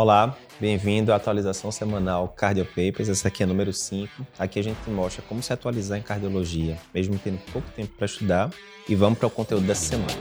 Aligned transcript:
Olá, 0.00 0.38
bem-vindo 0.60 1.12
à 1.12 1.16
atualização 1.16 1.72
semanal 1.72 2.28
Cardio 2.28 2.64
Papers. 2.64 3.08
Essa 3.08 3.26
aqui 3.26 3.42
é 3.42 3.46
número 3.46 3.72
5. 3.72 4.24
Aqui 4.38 4.60
a 4.60 4.62
gente 4.62 4.88
mostra 4.88 5.20
como 5.22 5.42
se 5.42 5.52
atualizar 5.52 5.98
em 5.98 6.02
cardiologia, 6.02 6.78
mesmo 6.94 7.18
tendo 7.18 7.40
pouco 7.52 7.68
tempo 7.72 7.92
para 7.96 8.06
estudar. 8.06 8.48
E 8.88 8.94
vamos 8.94 9.18
para 9.18 9.26
o 9.26 9.30
conteúdo 9.30 9.66
dessa 9.66 9.86
semana. 9.86 10.12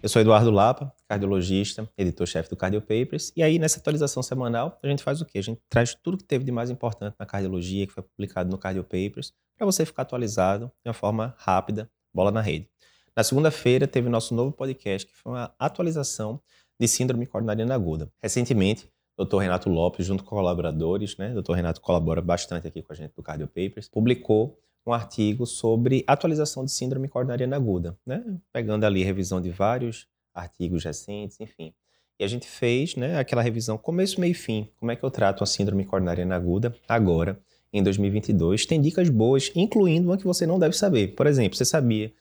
Eu 0.00 0.08
sou 0.08 0.22
Eduardo 0.22 0.52
Lapa, 0.52 0.94
cardiologista, 1.08 1.90
editor-chefe 1.98 2.48
do 2.50 2.54
Cardio 2.54 2.82
Papers. 2.82 3.32
E 3.34 3.42
aí, 3.42 3.58
nessa 3.58 3.80
atualização 3.80 4.22
semanal, 4.22 4.78
a 4.80 4.86
gente 4.86 5.02
faz 5.02 5.20
o 5.20 5.26
quê? 5.26 5.38
A 5.38 5.42
gente 5.42 5.60
traz 5.68 5.92
tudo 5.92 6.18
que 6.18 6.24
teve 6.24 6.44
de 6.44 6.52
mais 6.52 6.70
importante 6.70 7.16
na 7.18 7.26
cardiologia, 7.26 7.84
que 7.84 7.92
foi 7.92 8.04
publicado 8.04 8.48
no 8.48 8.58
Cardio 8.58 8.84
Papers, 8.84 9.32
para 9.58 9.66
você 9.66 9.84
ficar 9.84 10.02
atualizado 10.02 10.70
de 10.84 10.88
uma 10.88 10.94
forma 10.94 11.34
rápida, 11.36 11.90
bola 12.14 12.30
na 12.30 12.40
rede. 12.40 12.70
Na 13.14 13.22
segunda-feira, 13.22 13.86
teve 13.86 14.08
nosso 14.08 14.34
novo 14.34 14.52
podcast, 14.52 15.06
que 15.06 15.14
foi 15.14 15.32
uma 15.32 15.54
atualização 15.58 16.40
de 16.80 16.88
síndrome 16.88 17.26
coronariana 17.26 17.74
aguda. 17.74 18.10
Recentemente, 18.22 18.88
Dr. 19.18 19.36
Renato 19.36 19.68
Lopes, 19.68 20.06
junto 20.06 20.24
com 20.24 20.30
colaboradores, 20.34 21.18
né? 21.18 21.34
Dr. 21.34 21.52
Renato 21.52 21.82
colabora 21.82 22.22
bastante 22.22 22.66
aqui 22.66 22.80
com 22.80 22.90
a 22.90 22.96
gente 22.96 23.14
do 23.14 23.22
Cardio 23.22 23.46
Papers, 23.46 23.86
publicou 23.86 24.58
um 24.86 24.94
artigo 24.94 25.44
sobre 25.44 26.02
atualização 26.06 26.64
de 26.64 26.72
síndrome 26.72 27.06
coronariana 27.06 27.54
aguda, 27.54 27.98
né? 28.06 28.24
Pegando 28.50 28.84
ali 28.84 29.04
revisão 29.04 29.42
de 29.42 29.50
vários 29.50 30.06
artigos 30.34 30.82
recentes, 30.82 31.38
enfim. 31.38 31.74
E 32.18 32.24
a 32.24 32.28
gente 32.28 32.46
fez, 32.46 32.96
né, 32.96 33.18
aquela 33.18 33.42
revisão 33.42 33.76
começo, 33.76 34.18
meio 34.20 34.30
e 34.30 34.34
fim. 34.34 34.70
Como 34.76 34.90
é 34.90 34.96
que 34.96 35.04
eu 35.04 35.10
trato 35.10 35.44
a 35.44 35.46
síndrome 35.46 35.84
coronariana 35.84 36.34
aguda 36.34 36.74
agora, 36.88 37.38
em 37.72 37.82
2022? 37.82 38.64
Tem 38.64 38.80
dicas 38.80 39.10
boas, 39.10 39.52
incluindo 39.54 40.08
uma 40.08 40.16
que 40.16 40.24
você 40.24 40.46
não 40.46 40.58
deve 40.58 40.74
saber. 40.74 41.08
Por 41.14 41.26
exemplo, 41.26 41.56
você 41.56 41.64
sabia 41.64 42.12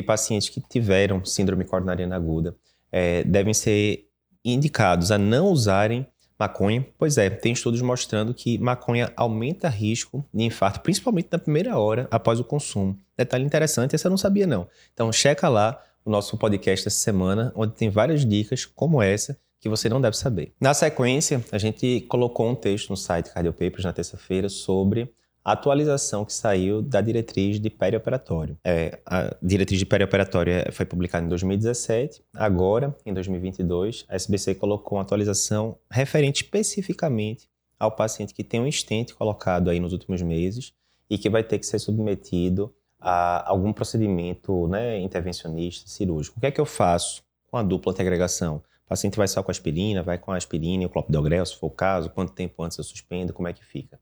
que 0.00 0.06
pacientes 0.06 0.48
que 0.48 0.60
tiveram 0.60 1.24
síndrome 1.24 1.64
coronariana 1.64 2.16
aguda 2.16 2.56
é, 2.90 3.22
devem 3.24 3.52
ser 3.52 4.06
indicados 4.44 5.10
a 5.10 5.18
não 5.18 5.48
usarem 5.48 6.06
maconha. 6.38 6.86
Pois 6.96 7.18
é, 7.18 7.28
tem 7.28 7.52
estudos 7.52 7.82
mostrando 7.82 8.32
que 8.32 8.58
maconha 8.58 9.12
aumenta 9.14 9.68
risco 9.68 10.24
de 10.32 10.44
infarto, 10.44 10.80
principalmente 10.80 11.28
na 11.30 11.38
primeira 11.38 11.78
hora 11.78 12.08
após 12.10 12.40
o 12.40 12.44
consumo. 12.44 12.96
Detalhe 13.16 13.44
interessante, 13.44 13.94
essa 13.94 14.08
eu 14.08 14.10
não 14.10 14.16
sabia 14.16 14.46
não. 14.46 14.66
Então 14.94 15.12
checa 15.12 15.48
lá 15.48 15.80
o 16.04 16.10
nosso 16.10 16.36
podcast 16.38 16.88
essa 16.88 16.96
semana, 16.96 17.52
onde 17.54 17.74
tem 17.74 17.90
várias 17.90 18.24
dicas 18.24 18.64
como 18.64 19.02
essa 19.02 19.38
que 19.60 19.68
você 19.68 19.90
não 19.90 20.00
deve 20.00 20.16
saber. 20.16 20.54
Na 20.58 20.72
sequência, 20.72 21.44
a 21.52 21.58
gente 21.58 22.00
colocou 22.08 22.48
um 22.48 22.54
texto 22.54 22.88
no 22.88 22.96
site 22.96 23.30
Cardio 23.30 23.52
Papers 23.52 23.84
na 23.84 23.92
terça-feira 23.92 24.48
sobre 24.48 25.12
atualização 25.52 26.24
que 26.24 26.32
saiu 26.32 26.82
da 26.82 27.00
diretriz 27.00 27.60
de 27.60 27.70
perioperatório. 27.70 28.56
É, 28.64 28.98
a 29.06 29.34
diretriz 29.42 29.78
de 29.78 29.86
perioperatório 29.86 30.52
é, 30.52 30.70
foi 30.70 30.86
publicada 30.86 31.24
em 31.24 31.28
2017, 31.28 32.22
agora, 32.34 32.94
em 33.04 33.12
2022, 33.12 34.04
a 34.08 34.16
SBC 34.16 34.54
colocou 34.54 34.98
uma 34.98 35.02
atualização 35.02 35.76
referente 35.90 36.42
especificamente 36.42 37.48
ao 37.78 37.90
paciente 37.90 38.34
que 38.34 38.44
tem 38.44 38.60
um 38.60 38.66
estente 38.66 39.14
colocado 39.14 39.70
aí 39.70 39.80
nos 39.80 39.92
últimos 39.92 40.20
meses 40.20 40.72
e 41.08 41.16
que 41.16 41.30
vai 41.30 41.42
ter 41.42 41.58
que 41.58 41.66
ser 41.66 41.78
submetido 41.78 42.72
a 43.00 43.48
algum 43.48 43.72
procedimento 43.72 44.68
né, 44.68 45.00
intervencionista, 45.00 45.88
cirúrgico. 45.88 46.36
O 46.36 46.40
que 46.40 46.46
é 46.46 46.50
que 46.50 46.60
eu 46.60 46.66
faço 46.66 47.22
com 47.50 47.56
a 47.56 47.62
dupla 47.62 47.92
antiagregação? 47.92 48.62
O 48.84 48.88
paciente 48.90 49.16
vai 49.16 49.26
só 49.26 49.42
com 49.42 49.50
aspirina, 49.50 50.02
vai 50.02 50.18
com 50.18 50.32
aspirina 50.32 50.82
e 50.82 50.86
o 50.86 50.90
clopidogrel, 50.90 51.46
se 51.46 51.56
for 51.56 51.68
o 51.68 51.70
caso, 51.70 52.10
quanto 52.10 52.32
tempo 52.32 52.62
antes 52.62 52.76
eu 52.76 52.84
suspendo, 52.84 53.32
como 53.32 53.48
é 53.48 53.52
que 53.52 53.64
fica? 53.64 53.98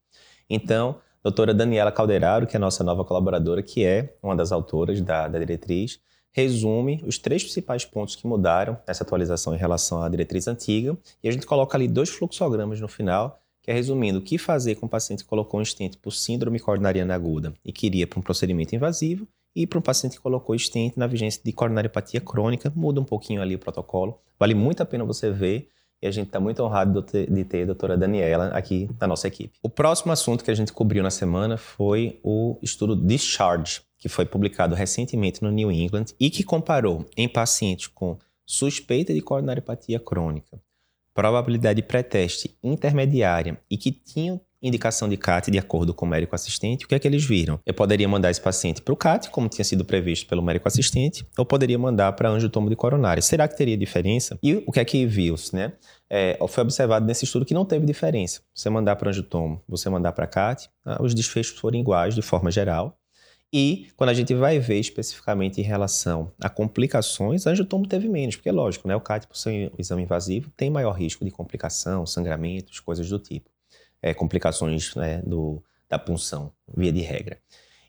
Então, 0.51 0.99
doutora 1.23 1.53
Daniela 1.53 1.93
Calderaro, 1.93 2.47
que 2.47 2.57
é 2.57 2.59
nossa 2.59 2.85
nova 2.85 3.05
colaboradora, 3.05 3.63
que 3.63 3.85
é 3.85 4.17
uma 4.23 4.37
das 4.37 4.53
autoras 4.53 5.01
da, 5.01 5.29
da 5.29 5.39
diretriz, 5.39 6.01
resume 6.31 7.03
os 7.07 7.19
três 7.19 7.43
principais 7.43 7.85
pontos 7.85 8.15
que 8.15 8.27
mudaram 8.27 8.79
nessa 8.87 9.03
atualização 9.03 9.55
em 9.55 9.59
relação 9.59 10.03
à 10.03 10.09
diretriz 10.09 10.47
antiga, 10.47 10.97
e 11.23 11.29
a 11.29 11.33
gente 11.33 11.47
coloca 11.47 11.77
ali 11.77 11.89
dois 11.89 12.11
fluxogramas 12.11 12.81
no 12.81 12.89
final, 12.89 13.41
que 13.63 13.71
é 13.71 13.75
resumindo 13.75 14.19
o 14.19 14.23
que 14.23 14.39
fazer 14.39 14.77
com 14.77 14.87
o 14.87 14.89
paciente 14.89 15.25
que 15.25 15.29
colocou 15.29 15.61
um 15.61 15.65
stent 15.65 15.97
por 16.01 16.13
síndrome 16.13 16.61
coronariana 16.61 17.15
aguda 17.15 17.53
e 17.65 17.73
queria 17.73 18.07
para 18.07 18.19
um 18.19 18.23
procedimento 18.23 18.75
invasivo, 18.75 19.27
e 19.57 19.67
para 19.67 19.79
um 19.79 19.83
paciente 19.83 20.17
que 20.17 20.23
colocou 20.23 20.57
stent 20.57 20.93
na 20.97 21.07
vigência 21.07 21.43
de 21.45 21.53
coronariopatia 21.53 22.21
crônica, 22.21 22.73
muda 22.77 23.01
um 23.01 23.05
pouquinho 23.05 23.43
ali 23.43 23.57
o 23.57 23.59
protocolo. 23.59 24.21
Vale 24.39 24.55
muito 24.55 24.83
a 24.83 24.87
pena 24.87 25.05
você 25.05 25.31
ver 25.31 25.69
e 26.01 26.07
a 26.07 26.11
gente 26.11 26.29
está 26.29 26.39
muito 26.39 26.63
honrado 26.63 27.03
de 27.03 27.45
ter 27.45 27.63
a 27.63 27.67
doutora 27.67 27.97
Daniela 27.97 28.49
aqui 28.49 28.89
na 29.01 29.07
nossa 29.07 29.27
equipe. 29.27 29.59
O 29.63 29.69
próximo 29.69 30.13
assunto 30.13 30.45
que 30.45 30.51
a 30.51 30.55
gente 30.55 30.73
cobriu 30.73 31.03
na 31.03 31.11
semana 31.11 31.57
foi 31.57 32.19
o 32.23 32.57
estudo 32.63 32.95
Discharge, 32.95 33.83
que 33.99 34.09
foi 34.09 34.25
publicado 34.25 34.75
recentemente 34.75 35.43
no 35.43 35.51
New 35.51 35.73
England 35.73 36.07
e 36.19 36.31
que 36.31 36.45
comparou 36.45 37.05
em 37.17 37.29
pacientes 37.29 37.89
com 37.89 38.17
suspeita 38.47 39.13
de 39.13 39.21
coronariopatia 39.21 39.99
crônica, 39.99 40.61
probabilidade 41.13 41.83
pré-teste 41.83 42.57
intermediária 42.63 43.61
e 43.69 43.77
que 43.77 43.91
tinham 43.91 44.41
indicação 44.63 45.09
de 45.09 45.17
CAT 45.17 45.51
de 45.51 45.59
acordo 45.59 45.95
com 45.95 46.05
o 46.05 46.09
médico 46.09 46.35
assistente, 46.35 46.85
o 46.85 46.89
que 46.89 46.95
é 46.95 46.99
que 46.99 47.07
eles 47.07 47.25
viram? 47.25 47.61
Eu 47.65 47.75
poderia 47.75 48.09
mandar 48.09 48.31
esse 48.31 48.41
paciente 48.41 48.83
para 48.83 48.93
o 48.93 48.97
CAT, 48.97 49.31
como 49.31 49.49
tinha 49.49 49.65
sido 49.65 49.85
previsto 49.85 50.27
pelo 50.27 50.43
médico 50.43 50.67
assistente, 50.67 51.27
ou 51.37 51.45
poderia 51.45 51.79
mandar 51.79 52.13
para 52.13 52.29
angiotomo 52.29 52.69
de 52.69 52.77
coronária. 52.77 53.23
Será 53.23 53.47
que 53.47 53.57
teria 53.57 53.77
diferença? 53.77 54.39
E 54.43 54.63
o 54.67 54.73
que 54.73 54.81
é 54.81 54.85
que 54.85 55.07
viu-se, 55.07 55.55
né? 55.55 55.73
É, 56.11 56.39
foi 56.49 56.63
observado 56.63 57.07
nesse 57.07 57.25
estudo 57.25 57.45
que 57.45 57.55
não 57.55 57.65
teve 57.65 57.87
diferença. 57.87 58.41
Você 58.55 58.69
mandar 58.71 58.97
para 58.97 59.11
angiotomo, 59.11 59.63
você 59.69 59.89
mandar 59.89 60.13
para 60.13 60.27
CAT, 60.27 60.69
ah, 60.85 61.03
os 61.03 61.15
desfechos 61.15 61.59
foram 61.59 61.79
iguais 61.79 62.15
de 62.15 62.23
forma 62.23 62.51
geral. 62.51 62.99
E 63.51 63.89
quando 63.97 64.11
a 64.11 64.15
gente 64.15 64.35
vai 64.35 64.59
ver 64.59 64.79
especificamente 64.79 65.59
em 65.59 65.65
relação 65.65 66.31
a 66.39 66.51
complicações, 66.51 67.47
a 67.47 67.51
angiotomo 67.51 67.87
teve 67.87 68.07
menos, 68.07 68.37
porque 68.37 68.49
é 68.49 68.53
lógico, 68.53 68.87
né? 68.87 68.95
O 68.95 69.01
CAT, 69.01 69.27
por 69.27 69.37
ser 69.37 69.71
um 69.73 69.77
exame 69.79 70.03
invasivo, 70.03 70.51
tem 70.57 70.69
maior 70.69 70.93
risco 70.93 71.25
de 71.25 71.31
complicação, 71.31 72.05
sangramentos, 72.05 72.81
coisas 72.81 73.09
do 73.09 73.19
tipo 73.19 73.49
é, 74.03 74.15
complicações 74.15 74.95
né, 74.95 75.23
do, 75.25 75.63
da 75.89 75.99
punção, 75.99 76.53
via 76.77 76.93
de 76.93 77.01
regra. 77.01 77.39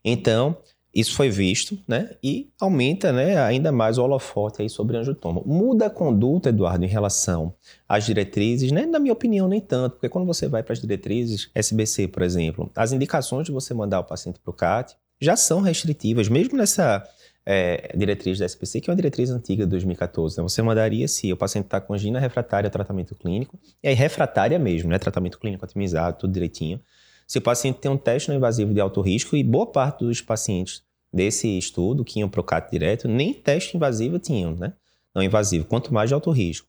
Então, 0.04 0.58
isso 0.94 1.14
foi 1.14 1.30
visto, 1.30 1.78
né? 1.88 2.12
E 2.24 2.50
aumenta 2.60 3.12
né, 3.12 3.40
ainda 3.40 3.72
mais 3.72 3.98
o 3.98 4.04
holofote 4.04 4.62
aí 4.62 4.70
sobre 4.70 4.98
angiotoma. 4.98 5.42
Muda 5.46 5.86
a 5.86 5.90
conduta, 5.90 6.50
Eduardo, 6.50 6.84
em 6.84 6.88
relação 6.88 7.54
às 7.88 8.06
diretrizes, 8.06 8.72
né? 8.72 8.86
Na 8.86 8.98
minha 9.00 9.14
opinião, 9.14 9.48
nem 9.48 9.62
tanto, 9.62 9.94
porque 9.94 10.10
quando 10.10 10.26
você 10.26 10.48
vai 10.48 10.64
para 10.64 10.74
as 10.74 10.82
diretrizes, 10.82 11.50
SBC, 11.54 12.08
por 12.08 12.24
exemplo, 12.24 12.72
as 12.76 12.92
indicações 12.92 13.46
de 13.46 13.52
você 13.52 13.74
mandar 13.74 14.00
o 14.00 14.04
paciente 14.04 14.40
para 14.40 14.50
o 14.50 14.54
CAT 14.54 14.96
já 15.22 15.36
são 15.36 15.62
restritivas, 15.62 16.28
mesmo 16.28 16.58
nessa 16.58 17.08
é, 17.52 17.90
diretriz 17.98 18.38
da 18.38 18.46
SPC, 18.46 18.80
que 18.80 18.92
é 18.92 18.94
uma 18.94 18.96
diretriz 18.96 19.32
antiga 19.32 19.64
de 19.64 19.72
2014. 19.72 20.38
Né? 20.38 20.44
Você 20.44 20.62
mandaria 20.62 21.08
se 21.08 21.34
o 21.34 21.36
paciente 21.36 21.66
está 21.66 21.82
com 21.82 21.96
angina 21.96 22.20
refratária 22.20 22.70
tratamento 22.70 23.16
clínico, 23.16 23.60
e 23.82 23.88
aí 23.88 23.96
refratária 23.96 24.60
mesmo, 24.60 24.92
né? 24.92 25.00
tratamento 25.00 25.40
clínico 25.40 25.66
otimizado, 25.66 26.20
tudo 26.20 26.32
direitinho. 26.32 26.80
Se 27.26 27.40
o 27.40 27.42
paciente 27.42 27.80
tem 27.80 27.90
um 27.90 27.98
teste 27.98 28.30
não 28.30 28.36
invasivo 28.36 28.72
de 28.72 28.80
alto 28.80 29.02
risco, 29.02 29.36
e 29.36 29.44
boa 29.44 29.66
parte 29.66 30.06
dos 30.06 30.22
pacientes 30.22 30.84
desse 31.12 31.58
estudo 31.58 32.06
que 32.06 32.20
iam 32.20 32.30
para 32.30 32.40
o 32.40 32.44
CAT 32.44 32.70
direto, 32.70 33.08
nem 33.08 33.34
teste 33.34 33.76
invasivo 33.76 34.20
tinham, 34.20 34.56
né? 34.56 34.74
Não 35.16 35.24
invasivo, 35.24 35.66
quanto 35.66 35.92
mais 35.92 36.08
de 36.08 36.14
alto 36.14 36.30
risco. 36.30 36.68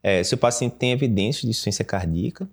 É, 0.00 0.22
se 0.22 0.32
o 0.32 0.38
paciente 0.38 0.76
tem 0.76 0.92
evidências 0.92 1.42
de 1.42 1.48
insuficiência 1.48 1.84
cardíaca, 1.84 2.48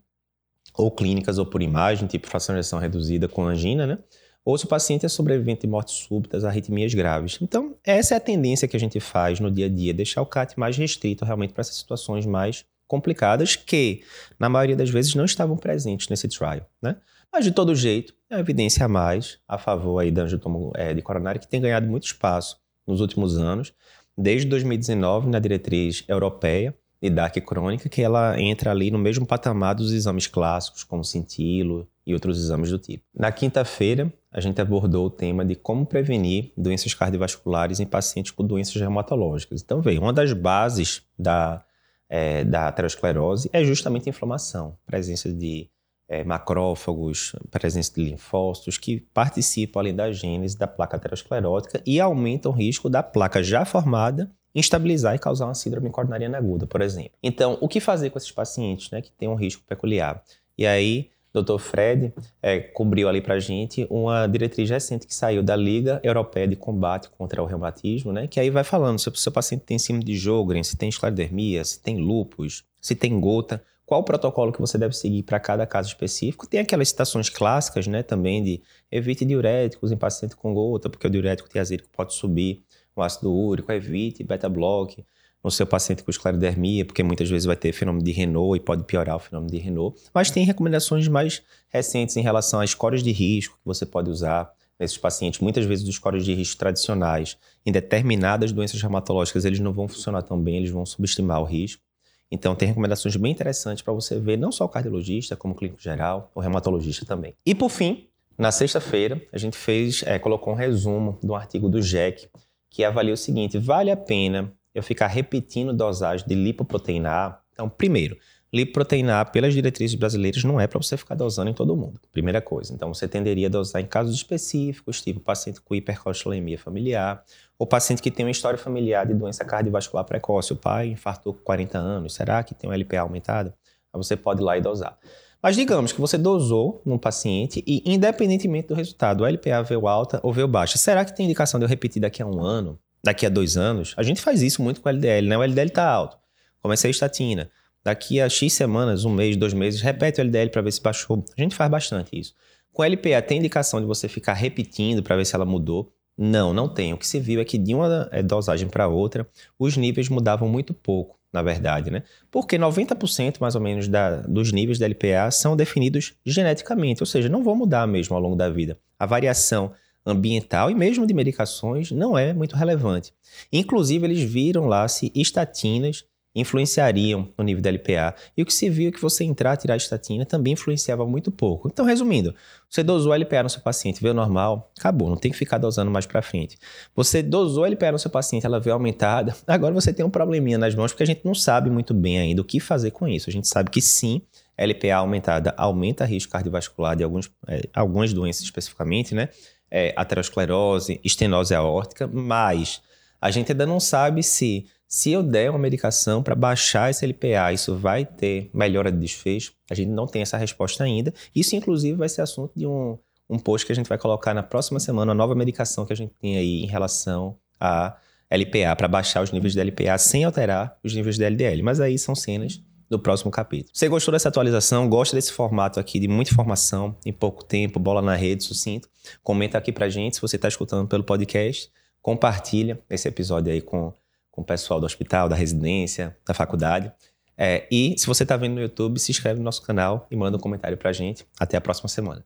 ou 0.73 0.89
clínicas 0.89 1.37
ou 1.37 1.45
por 1.45 1.61
imagem, 1.61 2.07
tipo 2.07 2.27
fração 2.27 2.59
de 2.59 2.75
reduzida 2.79 3.27
com 3.27 3.43
angina, 3.43 3.85
né? 3.85 3.99
Ou 4.47 4.57
se 4.57 4.63
o 4.63 4.67
paciente 4.69 5.05
é 5.05 5.09
sobrevivente 5.09 5.63
de 5.63 5.67
mortes 5.67 5.95
súbitas, 5.95 6.45
arritmias 6.45 6.93
graves. 6.93 7.37
Então, 7.41 7.75
essa 7.83 8.13
é 8.13 8.17
a 8.17 8.19
tendência 8.19 8.65
que 8.65 8.77
a 8.77 8.79
gente 8.79 8.97
faz 8.97 9.41
no 9.41 9.51
dia 9.51 9.65
a 9.65 9.69
dia, 9.69 9.93
deixar 9.93 10.21
o 10.21 10.25
CAT 10.25 10.57
mais 10.57 10.77
restrito 10.77 11.25
realmente 11.25 11.51
para 11.51 11.59
essas 11.59 11.75
situações 11.75 12.25
mais 12.25 12.63
complicadas 12.87 13.57
que, 13.57 14.03
na 14.39 14.47
maioria 14.47 14.77
das 14.77 14.89
vezes, 14.89 15.13
não 15.15 15.25
estavam 15.25 15.57
presentes 15.57 16.07
nesse 16.07 16.29
trial, 16.29 16.65
né? 16.81 16.95
Mas, 17.29 17.43
de 17.43 17.51
todo 17.51 17.75
jeito, 17.75 18.13
é 18.29 18.39
evidência 18.39 18.85
a 18.85 18.87
mais 18.87 19.37
a 19.45 19.57
favor 19.57 19.99
aí 19.99 20.11
da 20.11 20.21
angiotomo 20.21 20.71
é, 20.75 20.93
de 20.93 21.01
coronária 21.01 21.41
que 21.41 21.47
tem 21.49 21.59
ganhado 21.59 21.85
muito 21.85 22.05
espaço 22.05 22.57
nos 22.87 23.01
últimos 23.01 23.37
anos, 23.37 23.73
desde 24.17 24.47
2019 24.47 25.27
na 25.27 25.39
diretriz 25.39 26.05
europeia 26.07 26.73
de 27.01 27.09
DAC 27.09 27.41
crônica, 27.41 27.89
que 27.89 28.01
ela 28.01 28.39
entra 28.39 28.71
ali 28.71 28.91
no 28.91 28.97
mesmo 28.97 29.25
patamar 29.25 29.75
dos 29.75 29.91
exames 29.91 30.25
clássicos, 30.25 30.85
como 30.85 31.03
cintilo 31.03 31.85
e 32.07 32.13
outros 32.13 32.39
exames 32.39 32.71
do 32.71 32.79
tipo. 32.79 33.03
Na 33.13 33.31
quinta-feira, 33.33 34.11
a 34.31 34.39
gente 34.39 34.61
abordou 34.61 35.05
o 35.05 35.09
tema 35.09 35.43
de 35.43 35.55
como 35.55 35.85
prevenir 35.85 36.53
doenças 36.55 36.93
cardiovasculares 36.93 37.81
em 37.81 37.85
pacientes 37.85 38.31
com 38.31 38.45
doenças 38.45 38.75
reumatológicas. 38.75 39.61
Então, 39.61 39.81
veio, 39.81 40.01
uma 40.01 40.13
das 40.13 40.31
bases 40.31 41.03
da, 41.19 41.61
é, 42.09 42.45
da 42.45 42.69
aterosclerose 42.69 43.49
é 43.51 43.61
justamente 43.63 44.07
a 44.07 44.11
inflamação, 44.11 44.77
presença 44.85 45.31
de 45.31 45.69
é, 46.07 46.23
macrófagos, 46.23 47.35
presença 47.51 47.93
de 47.93 48.05
linfócitos 48.05 48.77
que 48.77 49.01
participam 49.13 49.81
além 49.81 49.93
da 49.93 50.09
gênese 50.09 50.57
da 50.57 50.65
placa 50.65 50.95
aterosclerótica 50.95 51.81
e 51.85 51.99
aumentam 51.99 52.53
o 52.53 52.55
risco 52.55 52.89
da 52.89 53.03
placa 53.03 53.43
já 53.43 53.65
formada 53.65 54.31
instabilizar 54.55 55.13
e 55.13 55.19
causar 55.19 55.45
uma 55.45 55.53
síndrome 55.53 55.89
coronariana 55.89 56.37
aguda, 56.37 56.65
por 56.65 56.81
exemplo. 56.81 57.11
Então, 57.21 57.57
o 57.61 57.67
que 57.67 57.79
fazer 57.79 58.09
com 58.09 58.17
esses 58.17 58.31
pacientes 58.31 58.89
né, 58.89 59.01
que 59.01 59.11
têm 59.11 59.27
um 59.27 59.35
risco 59.35 59.63
peculiar? 59.67 60.23
E 60.57 60.65
aí, 60.65 61.11
Dr. 61.41 61.57
Fred 61.59 62.13
é, 62.41 62.59
cobriu 62.59 63.07
ali 63.07 63.21
para 63.21 63.39
gente 63.39 63.87
uma 63.89 64.27
diretriz 64.27 64.69
recente 64.69 65.07
que 65.07 65.13
saiu 65.13 65.41
da 65.43 65.55
Liga 65.55 65.99
Europeia 66.03 66.47
de 66.47 66.55
Combate 66.55 67.09
contra 67.09 67.41
o 67.41 67.45
Reumatismo, 67.45 68.11
né? 68.11 68.27
Que 68.27 68.39
aí 68.39 68.49
vai 68.49 68.63
falando 68.63 68.99
se 68.99 69.09
o 69.09 69.15
seu 69.15 69.31
paciente 69.31 69.63
tem 69.65 69.79
síndrome 69.79 70.05
de 70.05 70.15
Jogren, 70.15 70.63
se 70.63 70.77
tem 70.77 70.89
esclerodermia, 70.89 71.63
se 71.63 71.81
tem 71.81 71.97
lúpus, 71.97 72.63
se 72.81 72.95
tem 72.95 73.19
gota, 73.19 73.61
qual 73.85 74.01
o 74.01 74.03
protocolo 74.03 74.51
que 74.51 74.59
você 74.59 74.77
deve 74.77 74.95
seguir 74.95 75.23
para 75.23 75.39
cada 75.39 75.65
caso 75.65 75.87
específico. 75.87 76.45
Tem 76.45 76.59
aquelas 76.59 76.89
citações 76.89 77.29
clássicas, 77.29 77.87
né? 77.87 78.03
Também 78.03 78.43
de 78.43 78.61
evite 78.91 79.23
diuréticos 79.23 79.91
em 79.91 79.97
paciente 79.97 80.35
com 80.35 80.53
gota, 80.53 80.89
porque 80.89 81.07
o 81.07 81.09
diurético 81.09 81.47
tiazídico 81.47 81.89
pode 81.95 82.13
subir 82.13 82.61
o 82.95 83.01
ácido 83.01 83.31
úrico, 83.31 83.71
evite 83.71 84.23
beta-block 84.23 85.05
no 85.43 85.51
seu 85.51 85.65
paciente 85.65 86.03
com 86.03 86.11
esclerodermia, 86.11 86.83
porque 86.83 87.03
muitas 87.03 87.29
vezes 87.29 87.45
vai 87.45 87.55
ter 87.55 87.71
fenômeno 87.71 88.03
de 88.03 88.11
Renault 88.11 88.57
e 88.57 88.59
pode 88.59 88.83
piorar 88.83 89.15
o 89.15 89.19
fenômeno 89.19 89.51
de 89.51 89.57
Renault. 89.57 89.99
Mas 90.13 90.31
tem 90.31 90.43
recomendações 90.43 91.07
mais 91.07 91.41
recentes 91.69 92.17
em 92.17 92.21
relação 92.21 92.59
às 92.59 92.71
scores 92.71 93.03
de 93.03 93.11
risco 93.11 93.55
que 93.55 93.65
você 93.65 93.85
pode 93.85 94.09
usar 94.09 94.51
nesses 94.79 94.97
pacientes. 94.97 95.39
Muitas 95.39 95.65
vezes 95.65 95.87
os 95.87 95.95
scores 95.95 96.25
de 96.25 96.33
risco 96.33 96.57
tradicionais 96.57 97.37
em 97.65 97.71
determinadas 97.71 98.51
doenças 98.51 98.81
reumatológicas 98.81 99.45
eles 99.45 99.59
não 99.59 99.73
vão 99.73 99.87
funcionar 99.87 100.21
tão 100.21 100.39
bem, 100.39 100.57
eles 100.57 100.69
vão 100.69 100.85
subestimar 100.85 101.41
o 101.41 101.45
risco. 101.45 101.81
Então 102.29 102.55
tem 102.55 102.67
recomendações 102.67 103.15
bem 103.15 103.31
interessantes 103.31 103.81
para 103.81 103.93
você 103.93 104.19
ver 104.19 104.37
não 104.37 104.51
só 104.51 104.65
o 104.65 104.69
cardiologista, 104.69 105.35
como 105.35 105.53
o 105.53 105.57
clínico 105.57 105.81
geral, 105.81 106.29
o 106.35 106.41
reumatologista 106.41 107.05
também. 107.05 107.33
E 107.45 107.55
por 107.55 107.69
fim, 107.69 108.07
na 108.37 108.51
sexta-feira, 108.51 109.21
a 109.31 109.37
gente 109.37 109.57
fez, 109.57 110.03
é, 110.05 110.19
colocou 110.19 110.53
um 110.53 110.55
resumo 110.55 111.17
de 111.21 111.31
um 111.31 111.35
artigo 111.35 111.69
do 111.69 111.81
JEC 111.81 112.29
que 112.69 112.83
avalia 112.83 113.13
o 113.13 113.17
seguinte: 113.17 113.57
vale 113.57 113.89
a 113.89 113.97
pena 113.97 114.53
eu 114.77 114.83
ficar 114.83 115.07
repetindo 115.07 115.73
dosagem 115.73 116.25
de 116.27 116.35
lipoproteína 116.35 117.09
A? 117.09 117.39
Então, 117.51 117.67
primeiro, 117.67 118.17
lipoproteína 118.53 119.21
A, 119.21 119.25
pelas 119.25 119.53
diretrizes 119.53 119.95
brasileiras, 119.95 120.43
não 120.43 120.59
é 120.59 120.67
para 120.67 120.79
você 120.79 120.95
ficar 120.95 121.15
dosando 121.15 121.49
em 121.49 121.53
todo 121.53 121.75
mundo. 121.75 121.99
Primeira 122.11 122.39
coisa. 122.39 122.73
Então, 122.73 122.93
você 122.93 123.07
tenderia 123.07 123.47
a 123.47 123.49
dosar 123.49 123.81
em 123.81 123.85
casos 123.85 124.15
específicos, 124.15 125.01
tipo 125.01 125.19
paciente 125.19 125.59
com 125.61 125.73
hipercolesterolemia 125.73 126.59
familiar, 126.59 127.23
ou 127.57 127.65
paciente 127.65 128.01
que 128.01 128.11
tem 128.11 128.25
uma 128.25 128.31
história 128.31 128.57
familiar 128.57 129.05
de 129.05 129.13
doença 129.13 129.43
cardiovascular 129.43 130.05
precoce. 130.05 130.53
O 130.53 130.55
pai 130.55 130.89
infartou 130.89 131.33
com 131.33 131.41
40 131.41 131.77
anos, 131.77 132.13
será 132.13 132.43
que 132.43 132.53
tem 132.53 132.69
um 132.69 132.73
LPA 132.73 132.99
aumentado? 132.99 133.53
Aí 133.91 133.97
você 133.97 134.15
pode 134.15 134.41
ir 134.41 134.45
lá 134.45 134.57
e 134.57 134.61
dosar. 134.61 134.97
Mas 135.41 135.55
digamos 135.55 135.91
que 135.91 136.01
você 136.01 136.17
dosou 136.17 136.81
num 136.85 136.97
paciente 136.97 137.63
e, 137.65 137.81
independentemente 137.85 138.67
do 138.67 138.73
resultado, 138.73 139.21
o 139.21 139.25
LPA 139.25 139.61
veio 139.63 139.87
alta 139.87 140.19
ou 140.23 140.33
veio 140.33 140.47
baixa, 140.47 140.77
será 140.77 141.05
que 141.05 141.15
tem 141.15 141.25
indicação 141.25 141.59
de 141.59 141.65
eu 141.65 141.69
repetir 141.69 142.01
daqui 142.01 142.21
a 142.21 142.25
um 142.25 142.41
ano, 142.41 142.79
daqui 143.03 143.25
a 143.25 143.29
dois 143.29 143.57
anos? 143.57 143.93
A 143.97 144.03
gente 144.03 144.21
faz 144.21 144.41
isso 144.41 144.61
muito 144.61 144.81
com 144.81 144.89
o 144.89 144.91
LDL, 144.91 145.27
né? 145.27 145.37
O 145.37 145.43
LDL 145.43 145.67
está 145.67 145.89
alto. 145.89 146.17
Comecei 146.61 146.89
a 146.89 146.91
estatina. 146.91 147.49
Daqui 147.83 148.19
a 148.19 148.27
X 148.27 148.53
semanas, 148.53 149.05
um 149.05 149.09
mês, 149.09 149.37
dois 149.37 149.53
meses, 149.53 149.81
repete 149.81 150.19
o 150.19 150.23
LDL 150.23 150.49
para 150.49 150.61
ver 150.61 150.71
se 150.71 150.81
baixou. 150.81 151.23
A 151.37 151.41
gente 151.41 151.55
faz 151.55 151.69
bastante 151.71 152.19
isso. 152.19 152.33
Com 152.73 152.83
LPA, 152.83 153.21
tem 153.21 153.39
indicação 153.39 153.79
de 153.79 153.87
você 153.87 154.07
ficar 154.07 154.33
repetindo 154.33 155.01
para 155.01 155.15
ver 155.15 155.25
se 155.25 155.35
ela 155.35 155.45
mudou? 155.45 155.91
Não, 156.17 156.53
não 156.53 156.67
tem. 156.67 156.93
O 156.93 156.97
que 156.97 157.07
se 157.07 157.19
viu 157.19 157.39
é 157.39 157.45
que 157.45 157.57
de 157.57 157.73
uma 157.73 158.09
eh, 158.11 158.21
dosagem 158.21 158.67
para 158.67 158.87
outra, 158.87 159.27
os 159.57 159.77
níveis 159.77 160.09
mudavam 160.09 160.49
muito 160.49 160.73
pouco 160.73 161.17
na 161.31 161.41
verdade, 161.41 161.91
né? 161.91 162.03
Porque 162.31 162.57
90% 162.57 163.35
mais 163.39 163.53
ou 163.55 163.61
menos 163.61 163.87
da, 163.87 164.21
dos 164.21 164.51
níveis 164.51 164.79
da 164.79 164.87
LPA 164.87 165.29
são 165.31 165.55
definidos 165.55 166.15
geneticamente, 166.25 167.03
ou 167.03 167.07
seja, 167.07 167.29
não 167.29 167.43
vão 167.43 167.55
mudar 167.55 167.85
mesmo 167.85 168.15
ao 168.15 168.21
longo 168.21 168.35
da 168.35 168.49
vida. 168.49 168.79
A 168.97 169.05
variação 169.05 169.71
ambiental 170.07 170.71
e 170.71 170.75
mesmo 170.75 171.05
de 171.05 171.13
medicações 171.13 171.91
não 171.91 172.17
é 172.17 172.33
muito 172.33 172.55
relevante. 172.55 173.13
Inclusive, 173.51 174.05
eles 174.05 174.21
viram 174.21 174.65
lá 174.65 174.87
se 174.87 175.11
estatinas 175.13 176.05
influenciariam 176.39 177.27
no 177.35 177.43
nível 177.43 177.63
da 177.63 177.71
LPA. 177.71 178.13
E 178.35 178.43
o 178.43 178.45
que 178.45 178.53
se 178.53 178.69
viu 178.69 178.89
é 178.89 178.91
que 178.91 179.01
você 179.01 179.23
entrar, 179.23 179.57
tirar 179.57 179.73
a 179.73 179.77
estatina 179.77 180.23
também 180.23 180.53
influenciava 180.53 181.05
muito 181.05 181.31
pouco. 181.31 181.67
Então, 181.67 181.83
resumindo, 181.83 182.33
você 182.69 182.83
dosou 182.83 183.11
a 183.11 183.17
LPA 183.17 183.43
no 183.43 183.49
seu 183.49 183.61
paciente, 183.61 184.01
veio 184.01 184.13
normal, 184.13 184.71
acabou, 184.77 185.09
não 185.09 185.17
tem 185.17 185.31
que 185.31 185.37
ficar 185.37 185.57
dosando 185.57 185.89
mais 185.89 186.05
para 186.05 186.21
frente. 186.21 186.57
Você 186.95 187.23
dosou 187.23 187.63
a 187.63 187.67
LPA 187.67 187.91
no 187.91 187.99
seu 187.99 188.11
paciente, 188.11 188.45
ela 188.45 188.59
veio 188.59 188.75
aumentada, 188.75 189.35
agora 189.47 189.73
você 189.73 189.91
tem 189.91 190.05
um 190.05 190.11
probleminha 190.11 190.59
nas 190.59 190.75
mãos 190.75 190.91
porque 190.91 191.03
a 191.03 191.07
gente 191.07 191.21
não 191.25 191.33
sabe 191.33 191.71
muito 191.71 191.93
bem 191.93 192.19
ainda 192.19 192.41
o 192.41 192.45
que 192.45 192.59
fazer 192.59 192.91
com 192.91 193.07
isso. 193.07 193.29
A 193.29 193.33
gente 193.33 193.47
sabe 193.47 193.71
que 193.71 193.81
sim, 193.81 194.21
LPA 194.57 194.95
aumentada 194.95 195.53
aumenta 195.57 196.05
risco 196.05 196.31
cardiovascular 196.31 196.95
de 196.95 197.03
alguns, 197.03 197.31
é, 197.47 197.61
algumas 197.73 198.13
doenças 198.13 198.43
especificamente, 198.43 199.15
né? 199.15 199.29
É, 199.69 199.93
aterosclerose, 199.97 200.99
estenose 201.03 201.53
aórtica, 201.53 202.07
mas 202.07 202.81
a 203.19 203.29
gente 203.29 203.51
ainda 203.51 203.65
não 203.65 203.79
sabe 203.81 204.23
se 204.23 204.65
se 204.87 205.11
eu 205.11 205.21
der 205.21 205.49
uma 205.49 205.59
medicação 205.59 206.23
para 206.23 206.33
baixar 206.33 206.89
esse 206.89 207.05
LPA, 207.05 207.51
isso 207.51 207.75
vai 207.75 208.05
ter 208.05 208.49
melhora 208.53 208.89
de 208.89 208.97
desfecho? 208.97 209.53
A 209.69 209.75
gente 209.75 209.89
não 209.89 210.07
tem 210.07 210.21
essa 210.21 210.37
resposta 210.37 210.83
ainda. 210.83 211.13
Isso, 211.35 211.55
inclusive, 211.57 211.97
vai 211.97 212.07
ser 212.07 212.21
assunto 212.21 212.53
de 212.55 212.65
um, 212.65 212.97
um 213.29 213.37
post 213.37 213.65
que 213.65 213.73
a 213.73 213.75
gente 213.75 213.89
vai 213.89 213.97
colocar 213.97 214.33
na 214.33 214.41
próxima 214.41 214.79
semana, 214.79 215.11
uma 215.11 215.17
nova 215.17 215.35
medicação 215.35 215.85
que 215.85 215.91
a 215.91 215.95
gente 215.95 216.13
tem 216.21 216.37
aí 216.37 216.63
em 216.63 216.67
relação 216.67 217.37
a 217.59 217.97
LPA, 218.31 218.75
para 218.77 218.87
baixar 218.87 219.21
os 219.21 219.31
níveis 219.31 219.53
de 219.53 219.59
LPA 219.59 219.97
sem 219.97 220.23
alterar 220.23 220.77
os 220.81 220.93
níveis 220.93 221.17
de 221.17 221.25
LDL. 221.25 221.61
Mas 221.63 221.81
aí 221.81 221.97
são 221.97 222.15
cenas 222.15 222.61
do 222.89 222.99
próximo 222.99 223.31
capítulo. 223.31 223.69
Você 223.73 223.87
gostou 223.87 224.11
dessa 224.11 224.29
atualização? 224.29 224.87
Gosta 224.87 225.15
desse 225.15 225.31
formato 225.31 225.79
aqui 225.79 225.99
de 225.99 226.07
muita 226.07 226.31
informação 226.31 226.95
em 227.05 227.13
pouco 227.13 227.43
tempo, 227.43 227.79
bola 227.79 228.01
na 228.01 228.15
rede, 228.15 228.43
sucinto? 228.43 228.89
Comenta 229.23 229.57
aqui 229.57 229.71
pra 229.71 229.89
gente 229.89 230.15
se 230.15 230.21
você 230.21 230.35
está 230.35 230.47
escutando 230.47 230.87
pelo 230.87 231.03
podcast. 231.03 231.69
Compartilha 232.01 232.79
esse 232.89 233.07
episódio 233.07 233.51
aí 233.51 233.61
com 233.61 233.93
com 234.37 234.43
o 234.43 234.45
pessoal 234.45 234.79
do 234.79 234.85
hospital, 234.85 235.27
da 235.27 235.35
residência, 235.35 236.15
da 236.23 236.31
faculdade. 236.31 236.91
É, 237.35 237.67
e 237.71 237.95
se 237.97 238.05
você 238.05 238.21
está 238.21 238.37
vendo 238.37 238.53
no 238.53 238.61
YouTube, 238.61 238.99
se 238.99 239.11
inscreve 239.11 239.39
no 239.39 239.43
nosso 239.43 239.63
canal 239.63 240.05
e 240.11 240.15
manda 240.15 240.37
um 240.37 240.39
comentário 240.39 240.77
para 240.77 240.91
a 240.91 240.93
gente. 240.93 241.25
Até 241.39 241.57
a 241.57 241.61
próxima 241.61 241.89
semana. 241.89 242.23